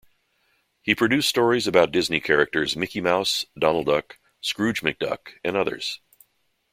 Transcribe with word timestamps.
He 0.81 0.95
produced 0.95 1.29
stories 1.29 1.67
about 1.67 1.91
Disney 1.91 2.19
characters 2.19 2.75
Mickey 2.75 3.01
Mouse, 3.01 3.45
Donald 3.55 3.85
Duck, 3.85 4.17
Scrooge 4.41 4.81
McDuck 4.81 5.33
and 5.43 5.55
others. 5.55 5.99